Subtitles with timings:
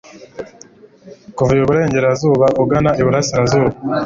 [1.35, 3.69] kuva iburengerazuba ugana iburasirazuba